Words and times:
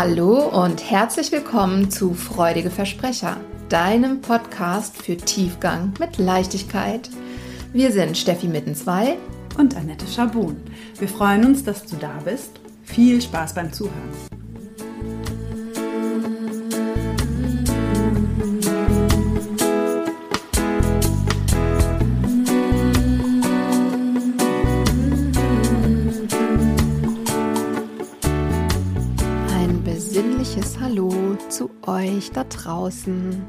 Hallo 0.00 0.46
und 0.46 0.92
herzlich 0.92 1.32
willkommen 1.32 1.90
zu 1.90 2.14
Freudige 2.14 2.70
Versprecher, 2.70 3.36
deinem 3.68 4.20
Podcast 4.20 4.96
für 4.96 5.16
Tiefgang 5.16 5.92
mit 5.98 6.18
Leichtigkeit. 6.18 7.10
Wir 7.72 7.90
sind 7.90 8.16
Steffi 8.16 8.46
Mittenzwei 8.46 9.18
und 9.58 9.76
Annette 9.76 10.06
Schabun. 10.06 10.56
Wir 11.00 11.08
freuen 11.08 11.44
uns, 11.44 11.64
dass 11.64 11.84
du 11.84 11.96
da 11.96 12.16
bist. 12.24 12.60
Viel 12.84 13.20
Spaß 13.20 13.54
beim 13.54 13.72
Zuhören. 13.72 14.37
Euch 32.08 32.30
da 32.30 32.44
draußen. 32.44 33.44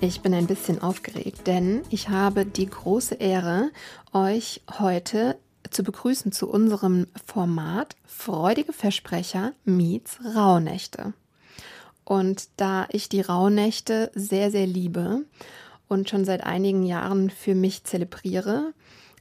Ich 0.00 0.22
bin 0.22 0.34
ein 0.34 0.46
bisschen 0.46 0.82
aufgeregt, 0.82 1.46
denn 1.46 1.82
ich 1.88 2.08
habe 2.08 2.44
die 2.44 2.66
große 2.66 3.14
Ehre, 3.14 3.70
euch 4.12 4.62
heute 4.78 5.38
zu 5.70 5.84
begrüßen 5.84 6.32
zu 6.32 6.48
unserem 6.50 7.06
Format 7.26 7.94
Freudige 8.06 8.72
Versprecher 8.72 9.52
meets 9.64 10.18
Rauhnächte. 10.34 11.14
Und 12.04 12.48
da 12.56 12.86
ich 12.90 13.08
die 13.08 13.20
Rauhnächte 13.20 14.10
sehr, 14.14 14.50
sehr 14.50 14.66
liebe 14.66 15.24
und 15.86 16.10
schon 16.10 16.24
seit 16.24 16.42
einigen 16.42 16.82
Jahren 16.82 17.30
für 17.30 17.54
mich 17.54 17.84
zelebriere, 17.84 18.74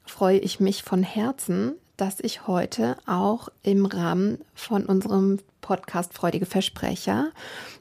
freue 0.05 0.39
ich 0.39 0.59
mich 0.59 0.81
von 0.81 1.03
Herzen, 1.03 1.75
dass 1.97 2.19
ich 2.19 2.47
heute 2.47 2.97
auch 3.05 3.49
im 3.61 3.85
Rahmen 3.85 4.39
von 4.55 4.85
unserem 4.85 5.39
Podcast 5.61 6.13
Freudige 6.13 6.45
Versprecher 6.45 7.31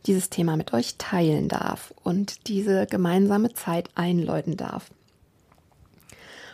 dieses 0.06 0.30
Thema 0.30 0.56
mit 0.56 0.72
euch 0.72 0.96
teilen 0.98 1.48
darf 1.48 1.94
und 2.02 2.48
diese 2.48 2.86
gemeinsame 2.86 3.54
Zeit 3.54 3.88
einläuten 3.94 4.56
darf. 4.56 4.90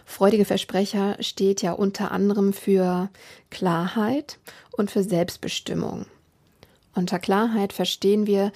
Freudige 0.04 0.46
Versprecher 0.46 1.16
steht 1.20 1.60
ja 1.60 1.72
unter 1.72 2.12
anderem 2.12 2.52
für 2.52 3.10
Klarheit 3.50 4.38
und 4.72 4.90
für 4.90 5.02
Selbstbestimmung. 5.02 6.06
Unter 6.94 7.18
Klarheit 7.18 7.72
verstehen 7.72 8.26
wir, 8.26 8.52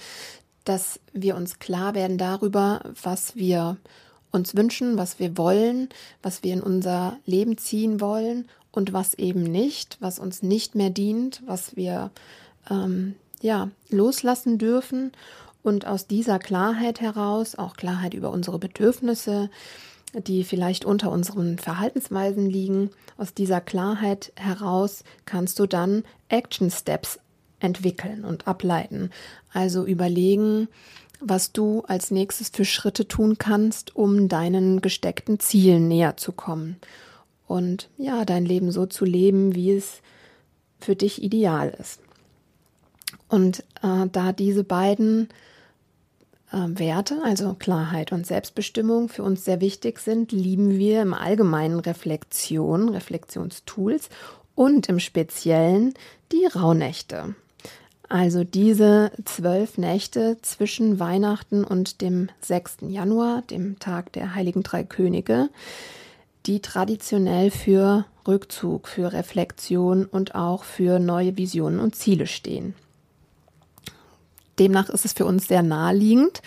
dass 0.65 0.99
wir 1.11 1.35
uns 1.35 1.59
klar 1.59 1.93
werden 1.93 2.17
darüber, 2.17 2.81
was 3.03 3.35
wir 3.35 3.77
uns 4.31 4.55
wünschen, 4.55 4.97
was 4.97 5.19
wir 5.19 5.37
wollen, 5.37 5.89
was 6.23 6.41
wir 6.41 6.53
in 6.53 6.61
unser 6.61 7.19
Leben 7.25 7.57
ziehen 7.57 8.01
wollen 8.01 8.49
und 8.73 8.91
was 8.91 9.13
eben 9.13 9.43
nicht, 9.43 9.97
was 10.01 10.19
uns 10.19 10.43
nicht 10.43 10.75
mehr 10.75 10.89
dient, 10.89 11.41
was 11.45 11.77
wir 11.77 12.11
ähm, 12.69 13.15
ja, 13.41 13.69
loslassen 13.89 14.57
dürfen 14.57 15.13
und 15.61 15.87
aus 15.87 16.07
dieser 16.07 16.39
Klarheit 16.39 16.99
heraus, 16.99 17.55
auch 17.55 17.77
Klarheit 17.77 18.13
über 18.13 18.31
unsere 18.31 18.59
Bedürfnisse, 18.59 19.49
die 20.27 20.43
vielleicht 20.43 20.85
unter 20.85 21.11
unseren 21.11 21.57
Verhaltensweisen 21.57 22.49
liegen, 22.49 22.89
aus 23.17 23.33
dieser 23.33 23.61
Klarheit 23.61 24.33
heraus 24.35 25.03
kannst 25.25 25.59
du 25.59 25.65
dann 25.65 26.03
Action 26.27 26.69
Steps 26.69 27.19
entwickeln 27.59 28.25
und 28.25 28.47
ableiten. 28.47 29.11
Also 29.53 29.85
überlegen, 29.85 30.67
was 31.19 31.51
du 31.51 31.83
als 31.87 32.11
nächstes 32.11 32.49
für 32.49 32.65
Schritte 32.65 33.07
tun 33.07 33.37
kannst, 33.37 33.95
um 33.95 34.27
deinen 34.27 34.81
gesteckten 34.81 35.39
Zielen 35.39 35.87
näher 35.87 36.17
zu 36.17 36.31
kommen. 36.31 36.77
Und 37.53 37.87
ja, 37.99 38.25
dein 38.25 38.47
Leben 38.47 38.71
so 38.71 38.87
zu 38.87 39.05
leben, 39.05 39.53
wie 39.53 39.73
es 39.73 40.01
für 40.79 40.95
dich 40.95 41.21
ideal 41.21 41.69
ist. 41.79 41.99
Und 43.27 43.59
äh, 43.83 44.07
da 44.11 44.31
diese 44.31 44.63
beiden 44.63 45.29
äh, 46.51 46.57
Werte, 46.57 47.21
also 47.23 47.53
Klarheit 47.53 48.11
und 48.11 48.25
Selbstbestimmung, 48.25 49.07
für 49.07 49.21
uns 49.21 49.45
sehr 49.45 49.61
wichtig 49.61 49.99
sind, 49.99 50.31
lieben 50.31 50.79
wir 50.79 51.03
im 51.03 51.13
Allgemeinen 51.13 51.79
Reflexion, 51.79 52.89
Reflexionstools 52.89 54.09
und 54.55 54.89
im 54.89 54.97
Speziellen 54.97 55.93
die 56.31 56.47
Rauhnächte. 56.47 57.35
Also 58.09 58.43
diese 58.43 59.11
zwölf 59.25 59.77
Nächte 59.77 60.39
zwischen 60.41 60.99
Weihnachten 60.99 61.63
und 61.63 62.01
dem 62.01 62.29
6. 62.41 62.77
Januar, 62.87 63.43
dem 63.43 63.77
Tag 63.77 64.11
der 64.13 64.33
Heiligen 64.33 64.63
Drei 64.63 64.83
Könige, 64.83 65.49
die 66.45 66.61
traditionell 66.61 67.51
für 67.51 68.05
Rückzug, 68.27 68.87
für 68.87 69.13
Reflexion 69.13 70.05
und 70.05 70.35
auch 70.35 70.63
für 70.63 70.99
neue 70.99 71.37
Visionen 71.37 71.79
und 71.79 71.95
Ziele 71.95 72.27
stehen. 72.27 72.73
Demnach 74.59 74.89
ist 74.89 75.05
es 75.05 75.13
für 75.13 75.25
uns 75.25 75.47
sehr 75.47 75.63
naheliegend, 75.63 76.41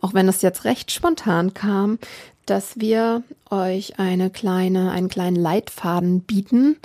auch 0.00 0.14
wenn 0.14 0.28
es 0.28 0.42
jetzt 0.42 0.64
recht 0.64 0.90
spontan 0.90 1.54
kam, 1.54 1.98
dass 2.46 2.80
wir 2.80 3.22
euch 3.50 3.98
eine 3.98 4.30
kleine, 4.30 4.90
einen 4.90 5.08
kleinen 5.08 5.36
Leitfaden 5.36 6.20
bieten, 6.20 6.76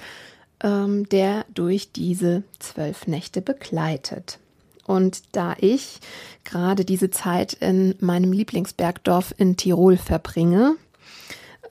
ähm, 0.62 1.10
der 1.10 1.46
durch 1.54 1.92
diese 1.92 2.44
zwölf 2.60 3.08
Nächte 3.08 3.42
begleitet. 3.42 4.40
Und 4.86 5.24
da 5.34 5.56
ich 5.60 6.00
gerade 6.44 6.86
diese 6.86 7.10
Zeit 7.10 7.54
in 7.54 7.96
meinem 8.00 8.32
Lieblingsbergdorf 8.32 9.34
in 9.38 9.58
Tirol 9.58 9.98
verbringe, 9.98 10.76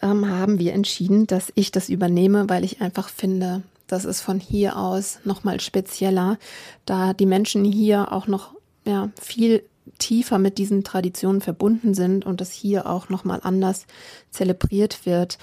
ähm, 0.02 0.28
haben 0.28 0.58
wir 0.58 0.72
entschieden, 0.72 1.26
dass 1.26 1.52
ich 1.54 1.70
das 1.70 1.88
übernehme, 1.88 2.48
weil 2.48 2.64
ich 2.64 2.80
einfach 2.80 3.08
finde, 3.08 3.62
das 3.86 4.04
ist 4.04 4.20
von 4.20 4.40
hier 4.40 4.76
aus 4.76 5.20
nochmal 5.24 5.60
spezieller, 5.60 6.38
da 6.84 7.12
die 7.12 7.26
Menschen 7.26 7.64
hier 7.64 8.12
auch 8.12 8.26
noch 8.26 8.54
ja, 8.84 9.10
viel 9.20 9.62
tiefer 9.98 10.38
mit 10.38 10.58
diesen 10.58 10.84
Traditionen 10.84 11.40
verbunden 11.40 11.94
sind 11.94 12.26
und 12.26 12.40
das 12.40 12.52
hier 12.52 12.86
auch 12.86 13.08
nochmal 13.08 13.40
anders 13.42 13.86
zelebriert 14.30 15.06
wird. 15.06 15.38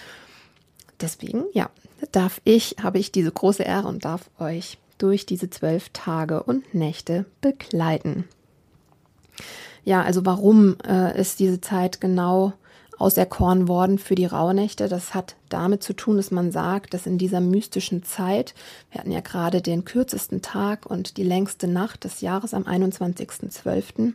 Deswegen, 0.99 1.45
ja, 1.53 1.69
darf 2.11 2.41
ich, 2.43 2.75
habe 2.81 2.99
ich 2.99 3.11
diese 3.11 3.31
große 3.31 3.63
Ehre 3.63 3.87
und 3.87 4.05
darf 4.05 4.29
euch 4.39 4.77
durch 4.97 5.25
diese 5.25 5.49
zwölf 5.49 5.89
Tage 5.89 6.43
und 6.43 6.73
Nächte 6.73 7.25
begleiten. 7.41 8.25
Ja, 9.85 10.01
also 10.03 10.25
warum 10.25 10.77
äh, 10.87 11.19
ist 11.19 11.39
diese 11.39 11.59
Zeit 11.59 11.99
genau 11.99 12.53
auserkoren 13.03 13.67
worden 13.67 13.97
für 13.99 14.15
die 14.15 14.25
Rauhnächte. 14.25 14.87
Das 14.87 15.13
hat 15.13 15.35
damit 15.49 15.83
zu 15.83 15.93
tun, 15.93 16.15
dass 16.15 16.31
man 16.31 16.53
sagt, 16.53 16.93
dass 16.93 17.05
in 17.05 17.17
dieser 17.17 17.41
mystischen 17.41 18.03
Zeit, 18.03 18.55
wir 18.91 19.01
hatten 19.01 19.11
ja 19.11 19.19
gerade 19.19 19.61
den 19.61 19.83
kürzesten 19.83 20.41
Tag 20.41 20.85
und 20.85 21.17
die 21.17 21.23
längste 21.23 21.67
Nacht 21.67 22.05
des 22.05 22.21
Jahres 22.21 22.53
am 22.53 22.63
21.12. 22.63 24.13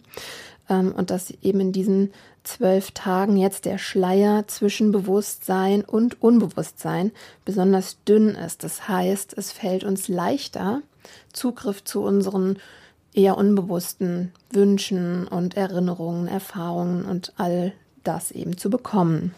Ähm, 0.71 0.93
und 0.93 1.11
dass 1.11 1.31
eben 1.43 1.61
in 1.61 1.73
diesen 1.73 2.13
zwölf 2.45 2.93
Tagen 2.93 3.37
jetzt 3.37 3.67
der 3.67 3.77
Schleier 3.77 4.49
zwischen 4.49 4.91
Bewusstsein 4.91 5.85
und 5.85 6.23
Unbewusstsein 6.23 7.13
besonders 7.45 8.03
dünn 8.05 8.31
ist. 8.31 8.65
Das 8.65 8.89
heißt, 8.89 9.37
es 9.37 9.53
fällt 9.53 9.85
uns 9.85 10.09
leichter, 10.09 10.81
Zugriff 11.35 11.85
zu 11.85 12.03
unseren 12.03 12.57
eher 13.13 13.37
unbewussten 13.37 14.33
Wünschen 14.51 15.29
und 15.29 15.59
Erinnerungen, 15.59 16.27
Erfahrungen 16.27 17.05
und 17.05 17.35
all 17.37 17.75
das 18.05 18.31
eben 18.31 18.57
zu 18.57 18.71
bekommen. 18.71 19.35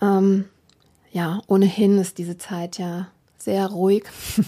Ähm, 0.00 0.46
ja, 1.12 1.40
ohnehin 1.46 1.98
ist 1.98 2.18
diese 2.18 2.38
Zeit 2.38 2.78
ja 2.78 3.08
sehr 3.44 3.66
ruhig, 3.66 4.04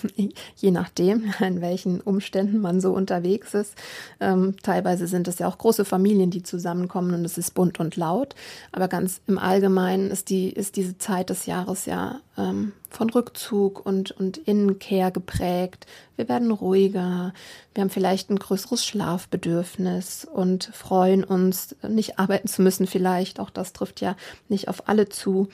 je 0.56 0.70
nachdem, 0.70 1.32
in 1.40 1.60
welchen 1.60 2.00
Umständen 2.00 2.60
man 2.60 2.80
so 2.80 2.92
unterwegs 2.92 3.54
ist. 3.54 3.74
Ähm, 4.20 4.56
teilweise 4.62 5.06
sind 5.06 5.28
es 5.28 5.38
ja 5.38 5.48
auch 5.48 5.58
große 5.58 5.84
Familien, 5.84 6.30
die 6.30 6.42
zusammenkommen 6.42 7.14
und 7.14 7.24
es 7.24 7.38
ist 7.38 7.54
bunt 7.54 7.78
und 7.78 7.96
laut. 7.96 8.34
Aber 8.72 8.88
ganz 8.88 9.20
im 9.26 9.38
Allgemeinen 9.38 10.10
ist, 10.10 10.30
die, 10.30 10.50
ist 10.50 10.76
diese 10.76 10.98
Zeit 10.98 11.30
des 11.30 11.46
Jahres 11.46 11.86
ja 11.86 12.20
ähm, 12.38 12.72
von 12.88 13.10
Rückzug 13.10 13.84
und, 13.84 14.12
und 14.12 14.38
Innenkehr 14.38 15.10
geprägt. 15.10 15.86
Wir 16.16 16.28
werden 16.28 16.50
ruhiger, 16.50 17.34
wir 17.74 17.82
haben 17.82 17.90
vielleicht 17.90 18.30
ein 18.30 18.38
größeres 18.38 18.84
Schlafbedürfnis 18.84 20.26
und 20.30 20.70
freuen 20.72 21.22
uns, 21.22 21.76
nicht 21.86 22.18
arbeiten 22.18 22.48
zu 22.48 22.62
müssen 22.62 22.86
vielleicht. 22.86 23.40
Auch 23.40 23.50
das 23.50 23.72
trifft 23.72 24.00
ja 24.00 24.16
nicht 24.48 24.68
auf 24.68 24.88
alle 24.88 25.08
zu 25.08 25.48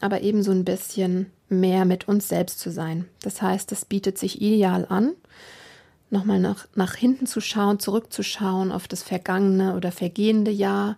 aber 0.00 0.20
eben 0.20 0.42
so 0.42 0.50
ein 0.50 0.64
bisschen 0.64 1.30
mehr 1.48 1.84
mit 1.84 2.08
uns 2.08 2.28
selbst 2.28 2.58
zu 2.58 2.70
sein. 2.70 3.08
Das 3.22 3.42
heißt, 3.42 3.70
es 3.72 3.84
bietet 3.84 4.18
sich 4.18 4.40
ideal 4.40 4.86
an, 4.88 5.12
nochmal 6.10 6.40
nach, 6.40 6.66
nach 6.74 6.94
hinten 6.94 7.26
zu 7.26 7.40
schauen, 7.40 7.80
zurückzuschauen 7.80 8.72
auf 8.72 8.88
das 8.88 9.02
vergangene 9.02 9.76
oder 9.76 9.92
vergehende 9.92 10.50
Jahr, 10.50 10.96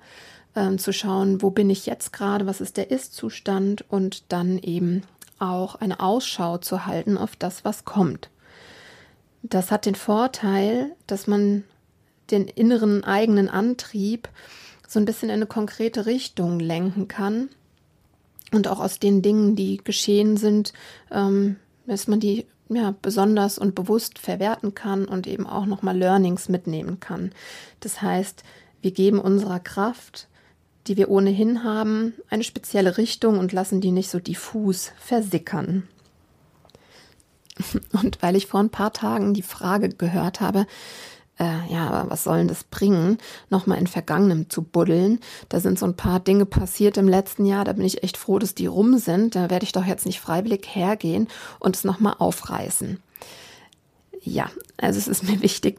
äh, 0.54 0.76
zu 0.76 0.92
schauen, 0.92 1.42
wo 1.42 1.50
bin 1.50 1.70
ich 1.70 1.86
jetzt 1.86 2.12
gerade, 2.12 2.46
was 2.46 2.60
ist 2.60 2.76
der 2.76 2.90
Ist-Zustand 2.90 3.84
und 3.90 4.24
dann 4.32 4.58
eben 4.58 5.02
auch 5.38 5.76
eine 5.76 6.00
Ausschau 6.00 6.58
zu 6.58 6.86
halten 6.86 7.18
auf 7.18 7.36
das, 7.36 7.64
was 7.64 7.84
kommt. 7.84 8.30
Das 9.42 9.70
hat 9.70 9.86
den 9.86 9.94
Vorteil, 9.94 10.92
dass 11.06 11.26
man 11.26 11.64
den 12.30 12.48
inneren 12.48 13.04
eigenen 13.04 13.48
Antrieb 13.48 14.28
so 14.88 14.98
ein 14.98 15.04
bisschen 15.04 15.28
in 15.28 15.36
eine 15.36 15.46
konkrete 15.46 16.06
Richtung 16.06 16.58
lenken 16.58 17.06
kann 17.06 17.48
und 18.52 18.68
auch 18.68 18.80
aus 18.80 18.98
den 18.98 19.22
Dingen, 19.22 19.56
die 19.56 19.78
geschehen 19.78 20.36
sind, 20.36 20.72
ähm, 21.10 21.56
dass 21.86 22.08
man 22.08 22.20
die 22.20 22.46
ja, 22.68 22.94
besonders 23.00 23.58
und 23.58 23.74
bewusst 23.74 24.18
verwerten 24.18 24.74
kann 24.74 25.04
und 25.04 25.26
eben 25.26 25.46
auch 25.46 25.66
nochmal 25.66 25.96
Learnings 25.96 26.48
mitnehmen 26.48 26.98
kann. 27.00 27.32
Das 27.80 28.02
heißt, 28.02 28.42
wir 28.82 28.90
geben 28.90 29.20
unserer 29.20 29.60
Kraft, 29.60 30.28
die 30.86 30.96
wir 30.96 31.10
ohnehin 31.10 31.64
haben, 31.64 32.14
eine 32.28 32.44
spezielle 32.44 32.98
Richtung 32.98 33.38
und 33.38 33.52
lassen 33.52 33.80
die 33.80 33.92
nicht 33.92 34.10
so 34.10 34.18
diffus 34.18 34.92
versickern. 34.98 35.88
Und 37.92 38.20
weil 38.20 38.36
ich 38.36 38.46
vor 38.46 38.60
ein 38.60 38.68
paar 38.68 38.92
Tagen 38.92 39.32
die 39.32 39.40
Frage 39.40 39.88
gehört 39.88 40.42
habe, 40.42 40.66
äh, 41.38 41.72
ja, 41.72 41.88
aber 41.88 42.10
was 42.10 42.24
soll 42.24 42.38
denn 42.38 42.48
das 42.48 42.64
bringen, 42.64 43.18
nochmal 43.50 43.78
in 43.78 43.86
Vergangenem 43.86 44.48
zu 44.48 44.62
buddeln? 44.62 45.20
Da 45.48 45.60
sind 45.60 45.78
so 45.78 45.86
ein 45.86 45.96
paar 45.96 46.20
Dinge 46.20 46.46
passiert 46.46 46.96
im 46.96 47.08
letzten 47.08 47.44
Jahr, 47.44 47.64
da 47.64 47.74
bin 47.74 47.84
ich 47.84 48.02
echt 48.02 48.16
froh, 48.16 48.38
dass 48.38 48.54
die 48.54 48.66
rum 48.66 48.98
sind. 48.98 49.34
Da 49.34 49.50
werde 49.50 49.64
ich 49.64 49.72
doch 49.72 49.84
jetzt 49.84 50.06
nicht 50.06 50.20
freiwillig 50.20 50.66
hergehen 50.74 51.28
und 51.58 51.76
es 51.76 51.84
nochmal 51.84 52.14
aufreißen. 52.18 53.00
Ja, 54.22 54.50
also 54.78 54.98
es 54.98 55.08
ist 55.08 55.24
mir 55.24 55.40
wichtig, 55.42 55.78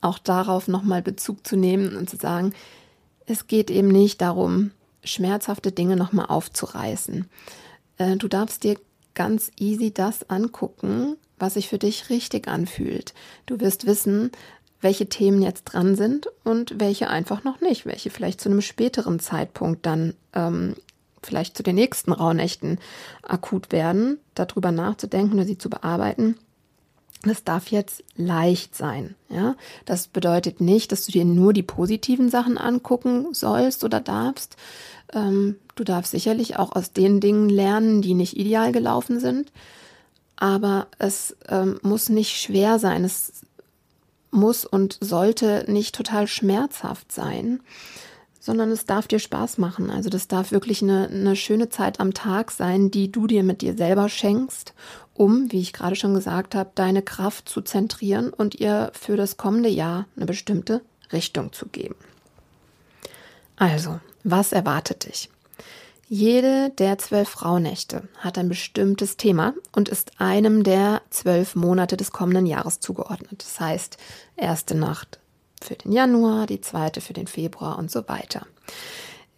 auch 0.00 0.18
darauf 0.18 0.68
nochmal 0.68 1.02
Bezug 1.02 1.46
zu 1.46 1.56
nehmen 1.56 1.96
und 1.96 2.08
zu 2.08 2.16
sagen, 2.16 2.54
es 3.26 3.46
geht 3.46 3.70
eben 3.70 3.88
nicht 3.88 4.20
darum, 4.20 4.70
schmerzhafte 5.04 5.72
Dinge 5.72 5.96
nochmal 5.96 6.26
aufzureißen. 6.26 7.28
Äh, 7.98 8.16
du 8.16 8.28
darfst 8.28 8.64
dir 8.64 8.78
ganz 9.14 9.50
easy 9.58 9.92
das 9.92 10.30
angucken, 10.30 11.16
was 11.38 11.54
sich 11.54 11.68
für 11.68 11.78
dich 11.78 12.10
richtig 12.10 12.48
anfühlt. 12.48 13.14
Du 13.46 13.60
wirst 13.60 13.86
wissen, 13.86 14.30
welche 14.80 15.08
Themen 15.08 15.42
jetzt 15.42 15.64
dran 15.64 15.94
sind 15.96 16.28
und 16.44 16.80
welche 16.80 17.08
einfach 17.08 17.44
noch 17.44 17.60
nicht, 17.60 17.86
welche 17.86 18.10
vielleicht 18.10 18.40
zu 18.40 18.48
einem 18.48 18.62
späteren 18.62 19.20
Zeitpunkt 19.20 19.84
dann 19.86 20.14
ähm, 20.32 20.74
vielleicht 21.22 21.56
zu 21.56 21.62
den 21.62 21.74
nächsten 21.74 22.12
Rauhnächten 22.12 22.78
akut 23.22 23.72
werden, 23.72 24.18
darüber 24.34 24.72
nachzudenken 24.72 25.34
oder 25.34 25.44
sie 25.44 25.58
zu 25.58 25.68
bearbeiten. 25.68 26.36
Das 27.22 27.44
darf 27.44 27.70
jetzt 27.70 28.02
leicht 28.16 28.74
sein. 28.74 29.14
Ja, 29.28 29.54
das 29.84 30.08
bedeutet 30.08 30.62
nicht, 30.62 30.90
dass 30.90 31.04
du 31.04 31.12
dir 31.12 31.26
nur 31.26 31.52
die 31.52 31.62
positiven 31.62 32.30
Sachen 32.30 32.56
angucken 32.56 33.34
sollst 33.34 33.84
oder 33.84 34.00
darfst. 34.00 34.56
Ähm, 35.12 35.56
du 35.74 35.84
darfst 35.84 36.12
sicherlich 36.12 36.56
auch 36.56 36.72
aus 36.72 36.92
den 36.92 37.20
Dingen 37.20 37.50
lernen, 37.50 38.00
die 38.00 38.14
nicht 38.14 38.38
ideal 38.38 38.72
gelaufen 38.72 39.20
sind. 39.20 39.52
Aber 40.36 40.86
es 40.98 41.36
ähm, 41.48 41.78
muss 41.82 42.08
nicht 42.08 42.40
schwer 42.40 42.78
sein. 42.78 43.04
Es 43.04 43.42
muss 44.30 44.64
und 44.64 44.98
sollte 45.00 45.64
nicht 45.68 45.94
total 45.94 46.26
schmerzhaft 46.26 47.12
sein, 47.12 47.60
sondern 48.38 48.70
es 48.70 48.86
darf 48.86 49.06
dir 49.06 49.18
Spaß 49.18 49.58
machen. 49.58 49.90
Also 49.90 50.08
das 50.08 50.26
darf 50.26 50.50
wirklich 50.50 50.82
eine, 50.82 51.08
eine 51.08 51.36
schöne 51.36 51.68
Zeit 51.68 52.00
am 52.00 52.14
Tag 52.14 52.50
sein, 52.50 52.90
die 52.90 53.12
du 53.12 53.26
dir 53.26 53.42
mit 53.42 53.60
dir 53.60 53.76
selber 53.76 54.08
schenkst, 54.08 54.72
um, 55.14 55.52
wie 55.52 55.60
ich 55.60 55.74
gerade 55.74 55.96
schon 55.96 56.14
gesagt 56.14 56.54
habe, 56.54 56.70
deine 56.74 57.02
Kraft 57.02 57.48
zu 57.48 57.60
zentrieren 57.60 58.30
und 58.30 58.54
ihr 58.54 58.90
für 58.94 59.16
das 59.16 59.36
kommende 59.36 59.68
Jahr 59.68 60.06
eine 60.16 60.26
bestimmte 60.26 60.80
Richtung 61.12 61.52
zu 61.52 61.66
geben. 61.66 61.96
Also, 63.56 64.00
was 64.24 64.52
erwartet 64.52 65.06
dich? 65.06 65.28
Jede 66.12 66.70
der 66.70 66.98
zwölf 66.98 67.44
Rauhnächte 67.44 68.08
hat 68.18 68.36
ein 68.36 68.48
bestimmtes 68.48 69.16
Thema 69.16 69.54
und 69.70 69.88
ist 69.88 70.20
einem 70.20 70.64
der 70.64 71.02
zwölf 71.10 71.54
Monate 71.54 71.96
des 71.96 72.10
kommenden 72.10 72.46
Jahres 72.46 72.80
zugeordnet. 72.80 73.44
Das 73.44 73.60
heißt, 73.60 73.96
erste 74.34 74.74
Nacht 74.74 75.20
für 75.62 75.76
den 75.76 75.92
Januar, 75.92 76.48
die 76.48 76.60
zweite 76.60 77.00
für 77.00 77.12
den 77.12 77.28
Februar 77.28 77.78
und 77.78 77.92
so 77.92 78.08
weiter. 78.08 78.44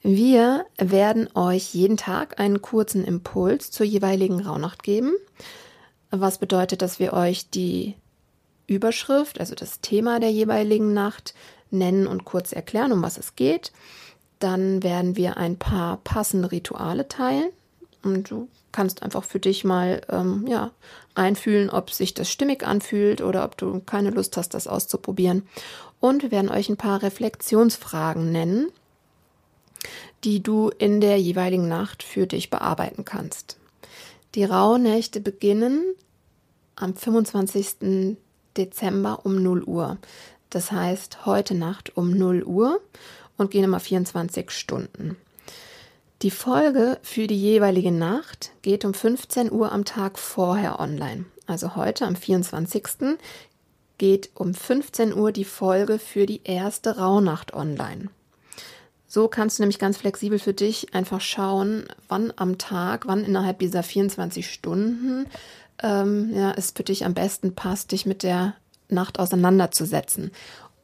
Wir 0.01 0.65
werden 0.79 1.29
euch 1.35 1.75
jeden 1.75 1.99
Tag 1.99 2.41
einen 2.41 2.63
kurzen 2.63 3.05
Impuls 3.05 3.71
zur 3.71 3.85
jeweiligen 3.85 4.41
Rauhnacht 4.41 4.83
geben, 4.83 5.13
was 6.11 6.39
bedeutet, 6.39 6.81
dass 6.81 6.99
wir 6.99 7.13
euch 7.13 7.51
die 7.51 7.97
Überschrift, 8.67 9.39
also 9.41 9.55
das 9.55 9.83
Thema 9.83 10.21
der 10.21 10.33
jeweiligen 10.33 10.95
Nacht, 10.95 11.35
nennen 11.71 12.07
und 12.07 12.25
kurz 12.25 12.53
erklären, 12.53 12.93
um 12.93 13.03
was 13.03 13.19
es 13.19 13.37
geht. 13.37 13.73
Dann 14.43 14.83
werden 14.83 15.17
wir 15.17 15.37
ein 15.37 15.57
paar 15.57 15.99
passende 15.99 16.51
Rituale 16.51 17.07
teilen 17.07 17.51
und 18.03 18.29
du 18.29 18.49
kannst 18.73 19.05
einfach 19.05 19.23
für 19.23 19.39
dich 19.39 19.63
mal 19.63 20.01
ähm, 20.09 20.47
ja, 20.49 20.73
reinfühlen, 21.15 21.71
ob 21.71 21.91
sich 21.91 22.13
das 22.13 22.29
stimmig 22.29 22.67
anfühlt 22.67 23.21
oder 23.21 23.45
ob 23.45 23.57
du 23.57 23.79
keine 23.87 24.11
Lust 24.11 24.37
hast, 24.37 24.55
das 24.55 24.67
auszuprobieren. 24.67 25.47
Und 26.01 26.25
wir 26.25 26.33
werden 26.33 26.51
euch 26.51 26.69
ein 26.69 26.77
paar 26.77 27.05
Reflexionsfragen 27.05 28.33
nennen, 28.33 28.73
die 30.25 30.43
du 30.43 30.71
in 30.77 31.01
der 31.01 31.21
jeweiligen 31.21 31.69
Nacht 31.69 32.03
für 32.03 32.27
dich 32.27 32.51
bearbeiten 32.51 33.05
kannst. 33.05 33.59
Die 34.35 34.45
Rauhnächte 34.45 35.21
beginnen 35.21 35.85
am 36.75 36.97
25. 36.97 38.17
Dezember 38.57 39.21
um 39.25 39.41
0 39.41 39.63
Uhr. 39.63 39.99
Das 40.51 40.73
heißt 40.73 41.27
heute 41.27 41.55
Nacht 41.55 41.97
um 41.97 42.11
0 42.11 42.43
Uhr 42.43 42.81
und 43.37 43.51
gehen 43.51 43.65
immer 43.65 43.81
24 43.81 44.51
Stunden. 44.51 45.17
Die 46.23 46.31
Folge 46.31 46.99
für 47.03 47.27
die 47.27 47.41
jeweilige 47.41 47.91
Nacht 47.91 48.53
geht 48.63 48.85
um 48.85 48.95
15 48.95 49.51
Uhr 49.51 49.73
am 49.73 49.85
Tag 49.85 50.19
vorher 50.19 50.79
online. 50.79 51.25
Also 51.47 51.75
heute 51.75 52.07
am 52.07 52.15
24. 52.15 53.19
geht 53.99 54.31
um 54.35 54.55
15 54.55 55.15
Uhr 55.15 55.33
die 55.33 55.45
Folge 55.45 55.99
für 55.99 56.27
die 56.27 56.43
erste 56.45 56.99
Rauhnacht 56.99 57.55
online. 57.55 58.09
So 59.09 59.29
kannst 59.29 59.59
du 59.59 59.63
nämlich 59.65 59.79
ganz 59.79 59.97
flexibel 59.97 60.39
für 60.39 60.55
dich 60.55 60.95
einfach 60.95 61.21
schauen, 61.21 61.85
wann 62.09 62.33
am 62.37 62.57
Tag, 62.57 63.07
wann 63.07 63.25
innerhalb 63.25 63.59
dieser 63.59 63.83
24 63.83 64.51
Stunden 64.51 65.27
ähm, 65.83 66.31
ja, 66.35 66.53
es 66.53 66.71
für 66.71 66.85
dich 66.85 67.05
am 67.05 67.15
besten 67.15 67.55
passt, 67.55 67.93
dich 67.93 68.07
mit 68.07 68.23
der 68.23 68.55
Nacht 68.89 69.19
auseinanderzusetzen. 69.19 70.31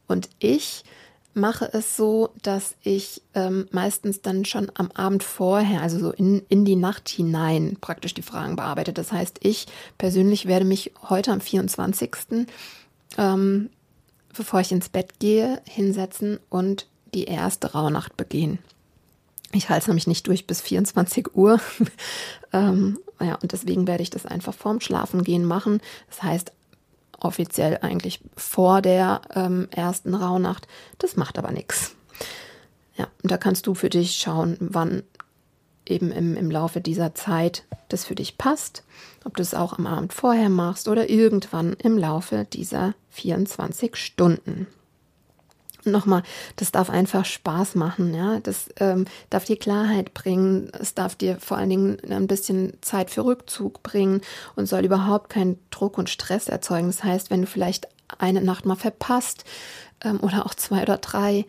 Und 0.07 0.29
ich 0.39 0.83
mache 1.33 1.69
es 1.73 1.95
so, 1.95 2.29
dass 2.41 2.75
ich 2.81 3.21
ähm, 3.33 3.67
meistens 3.71 4.21
dann 4.21 4.45
schon 4.45 4.71
am 4.73 4.91
Abend 4.91 5.23
vorher, 5.23 5.81
also 5.81 5.99
so 5.99 6.11
in, 6.11 6.43
in 6.49 6.65
die 6.65 6.75
Nacht 6.75 7.09
hinein, 7.09 7.77
praktisch 7.79 8.13
die 8.13 8.21
Fragen 8.21 8.55
bearbeite. 8.55 8.93
Das 8.93 9.11
heißt, 9.11 9.39
ich 9.41 9.67
persönlich 9.97 10.47
werde 10.47 10.65
mich 10.65 10.91
heute 11.09 11.31
am 11.31 11.41
24. 11.41 12.47
Ähm, 13.17 13.69
bevor 14.35 14.59
ich 14.59 14.71
ins 14.71 14.89
Bett 14.89 15.19
gehe, 15.19 15.61
hinsetzen 15.67 16.39
und 16.49 16.87
die 17.13 17.25
erste 17.25 17.71
Rauhnacht 17.71 18.17
begehen. 18.17 18.59
Ich 19.51 19.69
halte 19.69 19.81
es 19.81 19.87
nämlich 19.87 20.07
nicht 20.07 20.27
durch 20.27 20.45
bis 20.45 20.61
24 20.61 21.35
Uhr. 21.35 21.59
ähm, 22.53 22.99
ja, 23.19 23.35
und 23.35 23.51
deswegen 23.51 23.87
werde 23.87 24.03
ich 24.03 24.11
das 24.11 24.25
einfach 24.25 24.53
vorm 24.53 24.79
Schlafengehen 24.79 25.43
machen. 25.43 25.81
Das 26.09 26.21
heißt, 26.23 26.51
offiziell 27.19 27.79
eigentlich 27.81 28.21
vor 28.35 28.81
der 28.81 29.21
ähm, 29.33 29.67
ersten 29.71 30.15
Rauhnacht. 30.15 30.67
Das 30.97 31.15
macht 31.15 31.37
aber 31.37 31.51
nichts. 31.51 31.95
Ja, 32.95 33.07
und 33.23 33.31
da 33.31 33.37
kannst 33.37 33.67
du 33.67 33.75
für 33.75 33.89
dich 33.89 34.17
schauen, 34.17 34.57
wann 34.59 35.03
eben 35.85 36.11
im, 36.11 36.35
im 36.35 36.51
Laufe 36.51 36.81
dieser 36.81 37.15
Zeit 37.15 37.63
das 37.87 38.05
für 38.05 38.15
dich 38.15 38.37
passt. 38.37 38.83
Ob 39.25 39.35
du 39.35 39.41
es 39.41 39.53
auch 39.53 39.77
am 39.77 39.87
Abend 39.87 40.13
vorher 40.13 40.49
machst 40.49 40.87
oder 40.87 41.09
irgendwann 41.09 41.73
im 41.73 41.97
Laufe 41.97 42.45
dieser 42.45 42.93
24 43.09 43.95
Stunden 43.95 44.67
nochmal, 45.91 46.23
das 46.55 46.71
darf 46.71 46.89
einfach 46.89 47.25
Spaß 47.25 47.75
machen, 47.75 48.13
ja. 48.13 48.39
Das 48.39 48.69
ähm, 48.79 49.05
darf 49.29 49.45
dir 49.45 49.57
Klarheit 49.57 50.13
bringen. 50.13 50.71
Es 50.79 50.93
darf 50.93 51.15
dir 51.15 51.37
vor 51.39 51.57
allen 51.57 51.69
Dingen 51.69 51.97
ein 52.09 52.27
bisschen 52.27 52.73
Zeit 52.81 53.09
für 53.09 53.25
Rückzug 53.25 53.83
bringen 53.83 54.21
und 54.55 54.67
soll 54.67 54.85
überhaupt 54.85 55.29
keinen 55.29 55.59
Druck 55.71 55.97
und 55.97 56.09
Stress 56.09 56.47
erzeugen. 56.49 56.87
Das 56.87 57.03
heißt, 57.03 57.29
wenn 57.29 57.41
du 57.41 57.47
vielleicht 57.47 57.87
eine 58.17 58.41
Nacht 58.41 58.65
mal 58.65 58.75
verpasst 58.75 59.43
ähm, 60.03 60.19
oder 60.21 60.45
auch 60.45 60.53
zwei 60.55 60.81
oder 60.81 60.97
drei, 60.97 61.45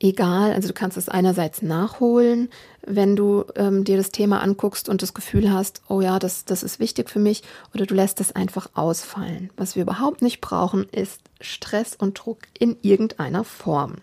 egal. 0.00 0.52
Also 0.52 0.68
du 0.68 0.74
kannst 0.74 0.96
es 0.96 1.08
einerseits 1.08 1.62
nachholen, 1.62 2.48
wenn 2.86 3.16
du 3.16 3.44
ähm, 3.56 3.84
dir 3.84 3.96
das 3.96 4.10
Thema 4.10 4.40
anguckst 4.40 4.88
und 4.88 5.02
das 5.02 5.14
Gefühl 5.14 5.52
hast, 5.52 5.82
oh 5.88 6.00
ja, 6.00 6.18
das, 6.18 6.44
das 6.44 6.62
ist 6.62 6.80
wichtig 6.80 7.10
für 7.10 7.18
mich, 7.18 7.42
oder 7.74 7.86
du 7.86 7.94
lässt 7.94 8.20
es 8.20 8.34
einfach 8.34 8.70
ausfallen. 8.74 9.50
Was 9.56 9.76
wir 9.76 9.82
überhaupt 9.82 10.22
nicht 10.22 10.40
brauchen, 10.40 10.88
ist 10.90 11.20
Stress 11.40 11.96
und 11.96 12.14
Druck 12.18 12.38
in 12.58 12.76
irgendeiner 12.82 13.44
Form. 13.44 13.96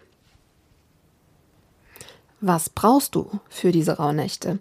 Was 2.39 2.69
brauchst 2.69 3.13
du 3.13 3.39
für 3.49 3.71
diese 3.71 3.97
Rauhnächte? 3.97 4.57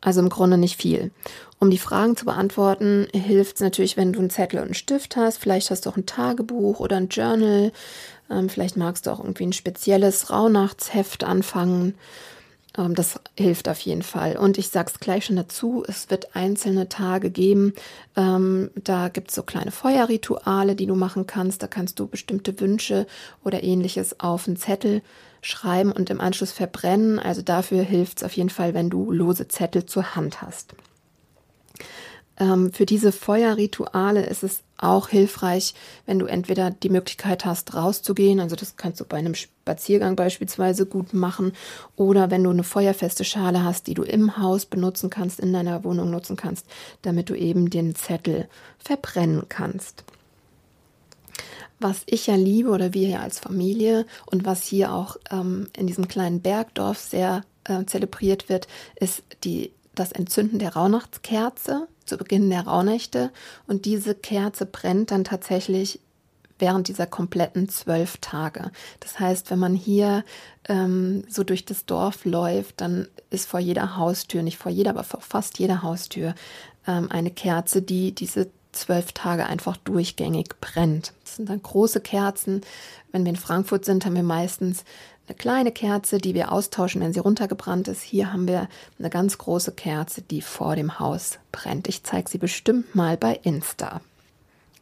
Also 0.00 0.20
im 0.20 0.30
Grunde 0.30 0.58
nicht 0.58 0.80
viel. 0.80 1.12
Um 1.60 1.70
die 1.70 1.78
Fragen 1.78 2.16
zu 2.16 2.24
beantworten, 2.24 3.06
hilft 3.14 3.56
es 3.56 3.60
natürlich, 3.60 3.96
wenn 3.96 4.12
du 4.12 4.18
einen 4.18 4.30
Zettel 4.30 4.58
und 4.58 4.64
einen 4.64 4.74
Stift 4.74 5.14
hast. 5.14 5.36
Vielleicht 5.36 5.70
hast 5.70 5.86
du 5.86 5.90
auch 5.90 5.96
ein 5.96 6.06
Tagebuch 6.06 6.80
oder 6.80 6.96
ein 6.96 7.06
Journal. 7.06 7.70
Ähm, 8.32 8.48
vielleicht 8.48 8.76
magst 8.76 9.06
du 9.06 9.10
auch 9.10 9.20
irgendwie 9.20 9.46
ein 9.46 9.52
spezielles 9.52 10.30
Rauhnachtsheft 10.30 11.24
anfangen. 11.24 11.94
Ähm, 12.76 12.94
das 12.94 13.20
hilft 13.36 13.68
auf 13.68 13.80
jeden 13.80 14.02
Fall. 14.02 14.36
Und 14.36 14.58
ich 14.58 14.68
sag's 14.68 14.98
gleich 15.00 15.26
schon 15.26 15.36
dazu, 15.36 15.84
es 15.86 16.10
wird 16.10 16.34
einzelne 16.34 16.88
Tage 16.88 17.30
geben. 17.30 17.74
Ähm, 18.16 18.70
da 18.74 19.08
gibt's 19.08 19.34
so 19.34 19.42
kleine 19.42 19.70
Feuerrituale, 19.70 20.74
die 20.74 20.86
du 20.86 20.94
machen 20.94 21.26
kannst. 21.26 21.62
Da 21.62 21.66
kannst 21.66 21.98
du 22.00 22.06
bestimmte 22.06 22.58
Wünsche 22.60 23.06
oder 23.44 23.62
ähnliches 23.62 24.20
auf 24.20 24.46
einen 24.46 24.56
Zettel 24.56 25.02
schreiben 25.42 25.92
und 25.92 26.08
im 26.08 26.20
Anschluss 26.20 26.52
verbrennen. 26.52 27.18
Also 27.18 27.42
dafür 27.42 27.82
hilft's 27.82 28.22
auf 28.22 28.32
jeden 28.32 28.50
Fall, 28.50 28.74
wenn 28.74 28.90
du 28.90 29.10
lose 29.10 29.48
Zettel 29.48 29.86
zur 29.86 30.14
Hand 30.14 30.40
hast. 30.40 30.74
Ähm, 32.42 32.72
für 32.72 32.86
diese 32.86 33.12
Feuerrituale 33.12 34.26
ist 34.26 34.42
es 34.42 34.62
auch 34.76 35.08
hilfreich, 35.08 35.74
wenn 36.06 36.18
du 36.18 36.26
entweder 36.26 36.72
die 36.72 36.88
Möglichkeit 36.88 37.44
hast, 37.44 37.72
rauszugehen, 37.74 38.40
also 38.40 38.56
das 38.56 38.76
kannst 38.76 39.00
du 39.00 39.04
bei 39.04 39.18
einem 39.18 39.36
Spaziergang 39.36 40.16
beispielsweise 40.16 40.84
gut 40.84 41.14
machen, 41.14 41.52
oder 41.94 42.32
wenn 42.32 42.42
du 42.42 42.50
eine 42.50 42.64
feuerfeste 42.64 43.24
Schale 43.24 43.62
hast, 43.62 43.86
die 43.86 43.94
du 43.94 44.02
im 44.02 44.38
Haus 44.38 44.66
benutzen 44.66 45.08
kannst, 45.08 45.38
in 45.38 45.52
deiner 45.52 45.84
Wohnung 45.84 46.10
nutzen 46.10 46.36
kannst, 46.36 46.66
damit 47.02 47.30
du 47.30 47.34
eben 47.34 47.70
den 47.70 47.94
Zettel 47.94 48.48
verbrennen 48.78 49.44
kannst. 49.48 50.02
Was 51.78 52.02
ich 52.06 52.26
ja 52.26 52.34
liebe 52.34 52.70
oder 52.70 52.92
wir 52.92 53.08
ja 53.08 53.20
als 53.20 53.38
Familie 53.38 54.04
und 54.26 54.44
was 54.44 54.64
hier 54.64 54.92
auch 54.92 55.16
ähm, 55.30 55.68
in 55.76 55.86
diesem 55.86 56.08
kleinen 56.08 56.40
Bergdorf 56.40 56.98
sehr 56.98 57.42
äh, 57.64 57.84
zelebriert 57.84 58.48
wird, 58.48 58.66
ist 58.96 59.22
die, 59.44 59.72
das 59.94 60.10
Entzünden 60.10 60.58
der 60.58 60.74
Rauhnachtskerze 60.74 61.86
zu 62.04 62.16
Beginn 62.16 62.50
der 62.50 62.66
Rauhnächte. 62.66 63.30
Und 63.66 63.84
diese 63.84 64.14
Kerze 64.14 64.66
brennt 64.66 65.10
dann 65.10 65.24
tatsächlich 65.24 66.00
während 66.58 66.86
dieser 66.88 67.06
kompletten 67.06 67.68
zwölf 67.68 68.18
Tage. 68.18 68.70
Das 69.00 69.18
heißt, 69.18 69.50
wenn 69.50 69.58
man 69.58 69.74
hier 69.74 70.24
ähm, 70.68 71.24
so 71.28 71.42
durch 71.42 71.64
das 71.64 71.86
Dorf 71.86 72.24
läuft, 72.24 72.80
dann 72.80 73.08
ist 73.30 73.48
vor 73.48 73.58
jeder 73.58 73.96
Haustür, 73.96 74.42
nicht 74.42 74.58
vor 74.58 74.70
jeder, 74.70 74.90
aber 74.90 75.02
vor 75.02 75.20
fast 75.20 75.58
jeder 75.58 75.82
Haustür 75.82 76.34
ähm, 76.86 77.10
eine 77.10 77.30
Kerze, 77.30 77.82
die 77.82 78.14
diese 78.14 78.48
zwölf 78.72 79.12
Tage 79.12 79.46
einfach 79.46 79.76
durchgängig 79.76 80.60
brennt. 80.60 81.12
Das 81.24 81.36
sind 81.36 81.48
dann 81.48 81.62
große 81.62 82.00
Kerzen. 82.00 82.62
Wenn 83.12 83.24
wir 83.24 83.30
in 83.30 83.36
Frankfurt 83.36 83.84
sind, 83.84 84.04
haben 84.04 84.16
wir 84.16 84.22
meistens 84.22 84.84
eine 85.28 85.36
kleine 85.36 85.72
Kerze, 85.72 86.18
die 86.18 86.34
wir 86.34 86.50
austauschen, 86.52 87.00
wenn 87.00 87.12
sie 87.12 87.20
runtergebrannt 87.20 87.88
ist. 87.88 88.02
Hier 88.02 88.32
haben 88.32 88.48
wir 88.48 88.68
eine 88.98 89.10
ganz 89.10 89.38
große 89.38 89.72
Kerze, 89.72 90.22
die 90.22 90.42
vor 90.42 90.74
dem 90.74 90.98
Haus 90.98 91.38
brennt. 91.52 91.88
Ich 91.88 92.02
zeige 92.02 92.28
sie 92.28 92.38
bestimmt 92.38 92.94
mal 92.94 93.16
bei 93.16 93.38
Insta. 93.42 94.00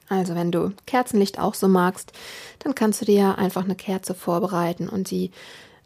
Also 0.08 0.34
wenn 0.34 0.50
du 0.50 0.72
Kerzenlicht 0.86 1.38
auch 1.38 1.54
so 1.54 1.68
magst, 1.68 2.12
dann 2.60 2.74
kannst 2.74 3.00
du 3.00 3.04
dir 3.04 3.14
ja 3.14 3.34
einfach 3.36 3.64
eine 3.64 3.76
Kerze 3.76 4.14
vorbereiten 4.14 4.88
und 4.88 5.06
sie 5.06 5.30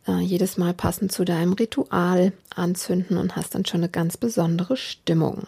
äh, 0.09 0.19
jedes 0.21 0.57
Mal 0.57 0.73
passend 0.73 1.13
zu 1.13 1.25
deinem 1.25 1.53
Ritual 1.53 2.33
anzünden 2.55 3.19
und 3.19 3.37
hast 3.37 3.55
dann 3.55 3.67
schon 3.67 3.81
eine 3.81 3.91
ganz 3.91 4.17
besondere 4.17 4.77
Stimmung. 4.77 5.47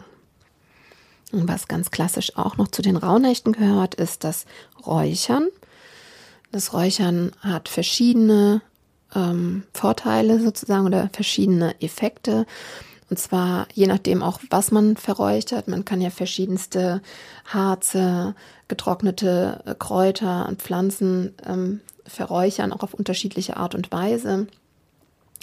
Und 1.32 1.48
was 1.48 1.68
ganz 1.68 1.90
klassisch 1.90 2.36
auch 2.36 2.56
noch 2.56 2.68
zu 2.68 2.82
den 2.82 2.96
Rauhnächten 2.96 3.52
gehört, 3.52 3.94
ist 3.96 4.24
das 4.24 4.46
Räuchern. 4.86 5.48
Das 6.52 6.72
Räuchern 6.72 7.32
hat 7.40 7.68
verschiedene 7.68 8.62
ähm, 9.14 9.64
Vorteile 9.72 10.40
sozusagen 10.40 10.86
oder 10.86 11.10
verschiedene 11.12 11.80
Effekte. 11.80 12.46
Und 13.08 13.18
zwar 13.18 13.66
je 13.72 13.86
nachdem 13.86 14.22
auch, 14.22 14.40
was 14.50 14.70
man 14.70 14.96
verräuchert. 14.96 15.68
Man 15.68 15.84
kann 15.84 16.00
ja 16.00 16.10
verschiedenste 16.10 17.02
Harze, 17.44 18.34
getrocknete 18.68 19.62
äh, 19.64 19.74
Kräuter 19.78 20.46
und 20.48 20.62
Pflanzen 20.62 21.34
ähm, 21.44 21.80
verräuchern, 22.04 22.72
auch 22.72 22.82
auf 22.82 22.94
unterschiedliche 22.94 23.56
Art 23.56 23.74
und 23.74 23.92
Weise. 23.92 24.46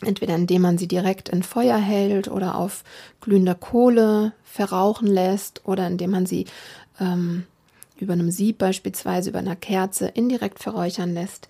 Entweder 0.05 0.35
indem 0.35 0.61
man 0.63 0.77
sie 0.77 0.87
direkt 0.87 1.29
in 1.29 1.43
Feuer 1.43 1.77
hält 1.77 2.27
oder 2.27 2.55
auf 2.55 2.83
glühender 3.21 3.55
Kohle 3.55 4.33
verrauchen 4.43 5.07
lässt 5.07 5.61
oder 5.65 5.87
indem 5.87 6.11
man 6.11 6.25
sie 6.25 6.45
ähm, 6.99 7.45
über 7.97 8.13
einem 8.13 8.31
Sieb 8.31 8.57
beispielsweise, 8.57 9.29
über 9.29 9.39
einer 9.39 9.55
Kerze 9.55 10.07
indirekt 10.07 10.59
verräuchern 10.59 11.13
lässt. 11.13 11.47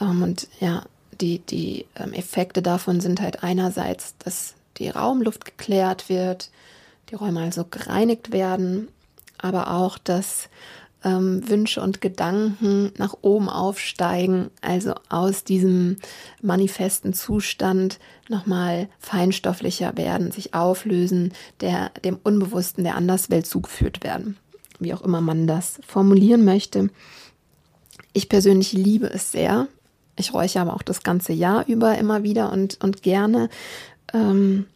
Ähm, 0.00 0.22
und 0.22 0.48
ja, 0.60 0.84
die, 1.20 1.38
die 1.38 1.86
ähm, 1.96 2.12
Effekte 2.12 2.62
davon 2.62 3.00
sind 3.00 3.20
halt 3.20 3.42
einerseits, 3.42 4.16
dass 4.18 4.54
die 4.78 4.88
Raumluft 4.88 5.44
geklärt 5.44 6.08
wird, 6.08 6.50
die 7.10 7.14
Räume 7.14 7.40
also 7.40 7.64
gereinigt 7.64 8.32
werden, 8.32 8.88
aber 9.38 9.72
auch, 9.72 9.98
dass 9.98 10.48
ähm, 11.04 11.48
Wünsche 11.48 11.80
und 11.80 12.00
Gedanken 12.00 12.92
nach 12.98 13.16
oben 13.22 13.48
aufsteigen, 13.48 14.50
also 14.60 14.94
aus 15.08 15.44
diesem 15.44 15.96
manifesten 16.40 17.12
Zustand 17.12 17.98
nochmal 18.28 18.88
feinstofflicher 18.98 19.96
werden, 19.96 20.30
sich 20.30 20.54
auflösen, 20.54 21.32
der 21.60 21.90
dem 22.04 22.18
Unbewussten 22.22 22.84
der 22.84 22.96
Anderswelt 22.96 23.46
zugeführt 23.46 24.02
werden, 24.04 24.36
wie 24.78 24.94
auch 24.94 25.02
immer 25.02 25.20
man 25.20 25.46
das 25.46 25.80
formulieren 25.86 26.44
möchte. 26.44 26.90
Ich 28.12 28.28
persönlich 28.28 28.72
liebe 28.72 29.06
es 29.06 29.32
sehr. 29.32 29.68
Ich 30.16 30.34
räuche 30.34 30.60
aber 30.60 30.74
auch 30.74 30.82
das 30.82 31.02
ganze 31.02 31.32
Jahr 31.32 31.66
über 31.66 31.96
immer 31.96 32.22
wieder 32.22 32.52
und, 32.52 32.78
und 32.82 33.02
gerne. 33.02 33.48
Ähm, 34.12 34.66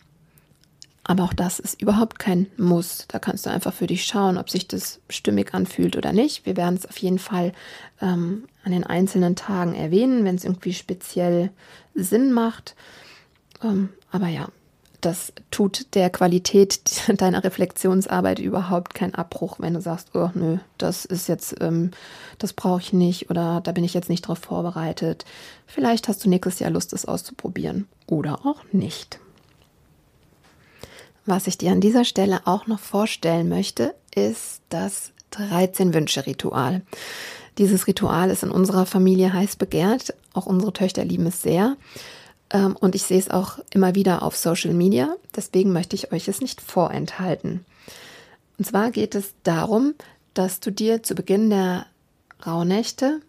aber 1.09 1.23
auch 1.23 1.33
das 1.33 1.61
ist 1.61 1.81
überhaupt 1.81 2.19
kein 2.19 2.49
Muss. 2.57 3.07
Da 3.09 3.21
kannst 3.21 3.47
du 3.47 3.51
einfach 3.51 3.73
für 3.73 3.87
dich 3.87 4.05
schauen, 4.05 4.37
ob 4.39 4.51
sich 4.51 4.67
das 4.67 5.01
stimmig 5.09 5.55
anfühlt 5.55 5.97
oder 5.97 6.13
nicht. 6.13 6.47
Wir 6.47 6.57
werden 6.57 6.75
es 6.75 6.85
auf 6.85 6.99
jeden 6.99 7.21
Fall 7.21 7.53
ähm, 8.01 8.45
an 8.65 8.73
den 8.73 8.85
einzelnen 8.85 9.37
Tagen 9.37 9.75
erwähnen, 9.75 10.25
wenn 10.25 10.35
es 10.35 10.45
irgendwie 10.45 10.75
speziell 10.75 11.51
Sinn 11.95 12.33
macht. 12.33 12.75
Ähm, 13.63 13.91
aber 14.11 14.27
ja, 14.27 14.49
das 15.01 15.33
tut 15.53 15.95
der 15.95 16.11
Qualität 16.11 16.81
deiner 17.21 17.45
Reflexionsarbeit 17.45 18.41
überhaupt 18.41 18.95
keinen 18.95 19.15
Abbruch, 19.15 19.61
wenn 19.61 19.75
du 19.75 19.81
sagst, 19.81 20.11
oh 20.15 20.31
nö, 20.35 20.59
das 20.77 21.05
ist 21.05 21.29
jetzt, 21.29 21.55
ähm, 21.61 21.93
das 22.41 22.53
brauche 22.53 22.81
ich 22.81 22.93
nicht 22.93 23.31
oder 23.31 23.61
da 23.61 23.71
bin 23.71 23.85
ich 23.85 23.95
jetzt 23.95 24.09
nicht 24.09 24.23
drauf 24.23 24.39
vorbereitet. 24.39 25.25
Vielleicht 25.67 26.09
hast 26.09 26.25
du 26.25 26.29
nächstes 26.29 26.59
Jahr 26.59 26.71
Lust, 26.71 26.93
es 26.93 27.07
auszuprobieren 27.07 27.87
oder 28.09 28.45
auch 28.45 28.65
nicht. 28.73 29.21
Was 31.27 31.49
ich 31.49 31.59
dir 31.59 31.73
an 31.73 31.81
dieser 31.81 32.05
Stelle 32.05 32.41
auch 32.45 32.69
noch 32.69 32.79
vorstellen 32.79 33.49
möchte, 33.49 33.95
ist 34.15 34.61
das 34.69 35.11
13-Wünsche-Ritual. 35.33 36.83
Dieses 37.59 37.89
Ritual 37.89 38.31
ist 38.31 38.45
in 38.45 38.51
unserer 38.51 38.87
Familie 38.87 39.33
heiß 39.33 39.57
begehrt. 39.57 40.15
Auch 40.33 40.47
unsere 40.47 40.73
Töchter 40.73 41.05
lieben 41.05 41.27
es 41.27 41.43
sehr. 41.43 41.77
Ähm, 42.51 42.77
und 42.77 42.95
ich 42.95 43.03
sehe 43.03 43.19
es 43.19 43.31
auch 43.31 43.59
immer 43.73 43.97
wieder 43.97 44.23
auf 44.23 44.37
Social 44.37 44.73
Media. 44.73 45.17
Deswegen 45.35 45.73
möchte 45.73 45.97
ich 45.97 46.13
euch 46.13 46.29
es 46.29 46.41
nicht 46.41 46.61
vorenthalten. 46.61 47.65
Und 48.59 48.67
zwar 48.67 48.93
geht 48.93 49.15
es 49.17 49.35
darum, 49.43 49.95
dass 50.33 50.61
du 50.61 50.71
dir 50.71 51.03
zu 51.03 51.15
Beginn 51.15 51.51
der 51.51 51.87
Rauhnächte 52.47 53.21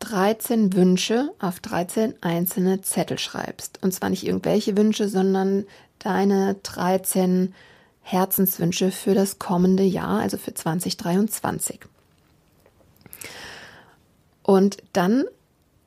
13 0.00 0.74
Wünsche 0.74 1.30
auf 1.38 1.60
13 1.60 2.14
einzelne 2.22 2.82
Zettel 2.82 3.18
schreibst. 3.18 3.82
Und 3.82 3.92
zwar 3.92 4.10
nicht 4.10 4.26
irgendwelche 4.26 4.76
Wünsche, 4.76 5.08
sondern 5.08 5.64
deine 5.98 6.56
13 6.62 7.54
Herzenswünsche 8.02 8.92
für 8.92 9.14
das 9.14 9.38
kommende 9.38 9.82
Jahr, 9.82 10.20
also 10.20 10.36
für 10.36 10.54
2023. 10.54 11.80
Und 14.42 14.76
dann 14.92 15.24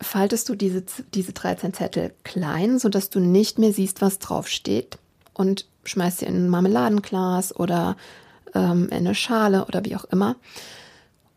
faltest 0.01 0.49
du 0.49 0.55
diese, 0.55 0.83
diese 1.13 1.33
13 1.33 1.73
Zettel 1.73 2.13
klein, 2.23 2.79
sodass 2.79 3.09
du 3.09 3.19
nicht 3.19 3.59
mehr 3.59 3.71
siehst, 3.71 4.01
was 4.01 4.19
draufsteht 4.19 4.97
und 5.33 5.65
schmeißt 5.85 6.19
sie 6.19 6.25
in 6.25 6.45
ein 6.45 6.49
Marmeladenglas 6.49 7.55
oder 7.55 7.95
ähm, 8.53 8.87
in 8.89 8.97
eine 8.97 9.15
Schale 9.15 9.65
oder 9.65 9.85
wie 9.85 9.95
auch 9.95 10.05
immer 10.05 10.35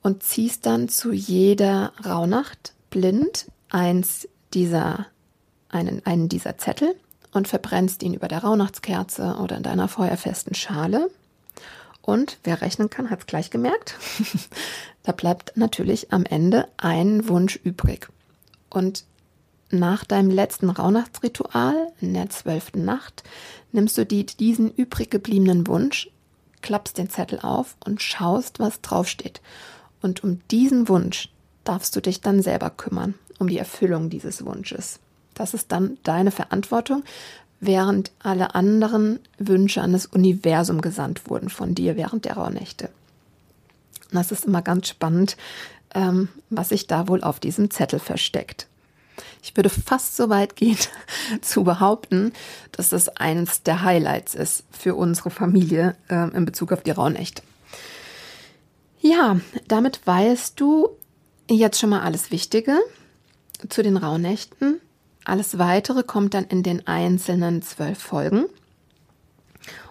und 0.02 0.22
ziehst 0.22 0.66
dann 0.66 0.88
zu 0.88 1.12
jeder 1.12 1.92
Rauhnacht 2.04 2.74
blind 2.90 3.46
eins 3.70 4.28
dieser, 4.52 5.06
einen, 5.68 6.04
einen 6.04 6.28
dieser 6.28 6.58
Zettel 6.58 6.94
und 7.32 7.48
verbrennst 7.48 8.02
ihn 8.02 8.14
über 8.14 8.28
der 8.28 8.44
Rauhnachtskerze 8.44 9.36
oder 9.40 9.56
in 9.56 9.62
deiner 9.62 9.88
feuerfesten 9.88 10.54
Schale. 10.54 11.10
Und 12.02 12.38
wer 12.44 12.60
rechnen 12.60 12.90
kann, 12.90 13.10
hat 13.10 13.20
es 13.20 13.26
gleich 13.26 13.50
gemerkt. 13.50 13.96
da 15.04 15.12
bleibt 15.12 15.56
natürlich 15.56 16.12
am 16.12 16.24
Ende 16.24 16.68
ein 16.76 17.28
Wunsch 17.28 17.56
übrig. 17.62 18.08
Und 18.68 19.04
nach 19.70 20.04
deinem 20.04 20.30
letzten 20.30 20.68
Rauhnachtsritual 20.68 21.92
in 22.00 22.12
der 22.12 22.28
zwölften 22.28 22.84
Nacht 22.84 23.22
nimmst 23.70 23.96
du 23.96 24.04
die, 24.04 24.26
diesen 24.26 24.70
übrig 24.70 25.10
gebliebenen 25.10 25.66
Wunsch, 25.66 26.10
klappst 26.60 26.98
den 26.98 27.08
Zettel 27.08 27.40
auf 27.40 27.76
und 27.84 28.02
schaust, 28.02 28.60
was 28.60 28.82
draufsteht. 28.82 29.40
Und 30.02 30.22
um 30.24 30.40
diesen 30.50 30.88
Wunsch 30.88 31.28
darfst 31.64 31.94
du 31.96 32.00
dich 32.00 32.20
dann 32.20 32.42
selber 32.42 32.70
kümmern, 32.70 33.14
um 33.38 33.48
die 33.48 33.58
Erfüllung 33.58 34.10
dieses 34.10 34.44
Wunsches. 34.44 34.98
Das 35.34 35.54
ist 35.54 35.72
dann 35.72 35.96
deine 36.02 36.30
Verantwortung, 36.30 37.04
während 37.60 38.10
alle 38.18 38.54
anderen 38.54 39.20
Wünsche 39.38 39.80
an 39.80 39.92
das 39.92 40.06
Universum 40.06 40.80
gesandt 40.80 41.30
wurden 41.30 41.48
von 41.48 41.74
dir 41.74 41.96
während 41.96 42.24
der 42.24 42.34
Rauhnächte. 42.34 42.90
das 44.10 44.32
ist 44.32 44.44
immer 44.44 44.60
ganz 44.60 44.88
spannend, 44.88 45.36
ähm, 45.94 46.28
was 46.50 46.70
sich 46.70 46.86
da 46.86 47.08
wohl 47.08 47.22
auf 47.22 47.40
diesem 47.40 47.70
Zettel 47.70 47.98
versteckt. 47.98 48.66
Ich 49.42 49.56
würde 49.56 49.70
fast 49.70 50.16
so 50.16 50.28
weit 50.28 50.56
gehen 50.56 50.78
zu 51.40 51.64
behaupten, 51.64 52.32
dass 52.72 52.90
das 52.90 53.08
eines 53.08 53.62
der 53.62 53.82
Highlights 53.82 54.34
ist 54.34 54.64
für 54.70 54.94
unsere 54.94 55.30
Familie 55.30 55.96
äh, 56.08 56.30
in 56.36 56.44
Bezug 56.44 56.72
auf 56.72 56.82
die 56.82 56.90
Rauhnächte. 56.90 57.42
Ja, 59.02 59.40
damit 59.66 60.06
weißt 60.06 60.58
du 60.60 60.90
jetzt 61.50 61.80
schon 61.80 61.90
mal 61.90 62.02
alles 62.02 62.30
Wichtige 62.30 62.78
zu 63.68 63.82
den 63.82 63.96
Rauhnächten. 63.96 64.80
Alles 65.24 65.58
weitere 65.58 66.04
kommt 66.04 66.34
dann 66.34 66.44
in 66.44 66.62
den 66.62 66.86
einzelnen 66.86 67.62
zwölf 67.62 67.98
Folgen. 67.98 68.44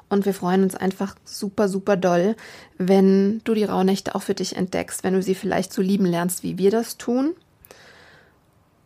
Und 0.08 0.26
wir 0.26 0.34
freuen 0.34 0.64
uns 0.64 0.76
einfach 0.76 1.16
super, 1.26 1.68
super 1.68 1.98
doll, 1.98 2.38
wenn 2.78 3.42
du 3.44 3.54
die 3.54 3.66
Rauhnächte 3.66 4.16
auch 4.16 4.22
für 4.22 4.34
dich 4.34 4.56
entdeckst, 4.56 5.04
wenn 5.04 5.14
du 5.14 5.22
sie 5.22 5.36
vielleicht 5.36 5.74
so 5.74 5.82
lieben 5.82 6.06
lernst, 6.06 6.42
wie 6.42 6.58
wir 6.58 6.72
das 6.72 6.98
tun. 6.98 7.34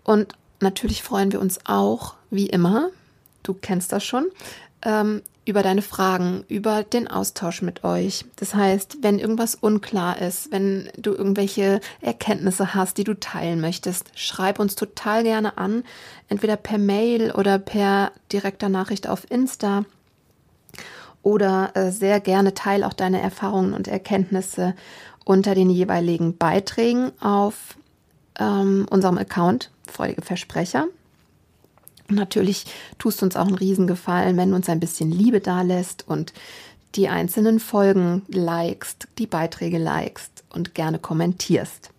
Und 0.03 0.33
natürlich 0.59 1.03
freuen 1.03 1.31
wir 1.31 1.39
uns 1.39 1.59
auch, 1.65 2.15
wie 2.31 2.47
immer, 2.47 2.89
du 3.43 3.53
kennst 3.53 3.91
das 3.91 4.03
schon, 4.03 4.25
ähm, 4.81 5.21
über 5.45 5.61
deine 5.61 5.83
Fragen, 5.83 6.43
über 6.47 6.83
den 6.83 7.07
Austausch 7.07 7.61
mit 7.61 7.83
euch. 7.83 8.25
Das 8.35 8.55
heißt, 8.55 8.97
wenn 9.01 9.19
irgendwas 9.19 9.53
unklar 9.53 10.19
ist, 10.19 10.51
wenn 10.51 10.89
du 10.97 11.13
irgendwelche 11.13 11.79
Erkenntnisse 12.01 12.73
hast, 12.73 12.97
die 12.97 13.03
du 13.03 13.13
teilen 13.13 13.61
möchtest, 13.61 14.09
schreib 14.15 14.59
uns 14.59 14.75
total 14.75 15.23
gerne 15.23 15.57
an, 15.57 15.83
entweder 16.29 16.55
per 16.55 16.79
Mail 16.79 17.31
oder 17.31 17.59
per 17.59 18.11
direkter 18.31 18.69
Nachricht 18.69 19.07
auf 19.07 19.29
Insta 19.29 19.85
oder 21.21 21.71
äh, 21.75 21.91
sehr 21.91 22.19
gerne 22.19 22.53
teil 22.55 22.83
auch 22.83 22.93
deine 22.93 23.21
Erfahrungen 23.21 23.73
und 23.73 23.87
Erkenntnisse 23.87 24.75
unter 25.25 25.53
den 25.55 25.69
jeweiligen 25.69 26.37
Beiträgen 26.37 27.11
auf 27.19 27.77
ähm, 28.39 28.87
unserem 28.89 29.17
Account 29.17 29.71
Freudige 29.87 30.23
Versprecher. 30.23 30.87
Und 32.09 32.15
natürlich 32.15 32.65
tust 32.99 33.21
du 33.21 33.25
uns 33.25 33.35
auch 33.35 33.47
einen 33.47 33.55
Riesengefallen, 33.55 34.37
wenn 34.37 34.49
du 34.49 34.55
uns 34.55 34.69
ein 34.69 34.79
bisschen 34.79 35.11
Liebe 35.11 35.39
da 35.39 35.61
lässt 35.61 36.07
und 36.07 36.33
die 36.95 37.09
einzelnen 37.09 37.59
Folgen 37.59 38.21
likest, 38.27 39.07
die 39.17 39.27
Beiträge 39.27 39.77
likest 39.77 40.43
und 40.53 40.75
gerne 40.75 40.99
kommentierst. 40.99 41.89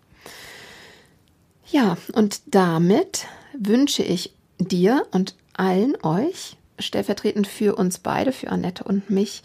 Ja, 1.68 1.96
und 2.12 2.40
damit 2.46 3.26
wünsche 3.58 4.02
ich 4.02 4.32
dir 4.58 5.06
und 5.10 5.34
allen 5.54 5.96
euch 6.02 6.56
stellvertretend 6.78 7.46
für 7.46 7.74
uns 7.74 7.98
beide, 7.98 8.32
für 8.32 8.50
Annette 8.50 8.84
und 8.84 9.10
mich, 9.10 9.42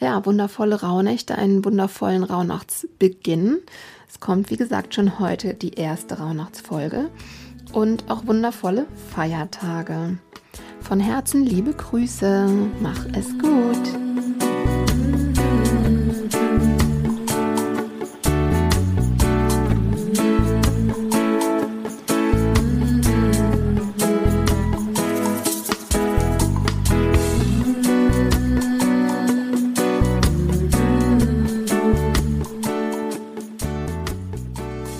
ja, 0.00 0.24
wundervolle 0.26 0.80
Rauhnächte, 0.80 1.36
einen 1.36 1.64
wundervollen 1.64 2.24
Rauhnachtsbeginn. 2.24 3.58
Es 4.08 4.20
kommt, 4.20 4.50
wie 4.50 4.56
gesagt, 4.56 4.94
schon 4.94 5.18
heute 5.20 5.54
die 5.54 5.74
erste 5.74 6.18
Rauhnachtsfolge 6.18 7.08
und 7.72 8.10
auch 8.10 8.26
wundervolle 8.26 8.86
Feiertage. 9.14 10.18
Von 10.80 11.00
Herzen 11.00 11.44
liebe 11.44 11.72
Grüße, 11.72 12.48
mach 12.80 13.06
es 13.14 13.30
gut. 13.38 14.11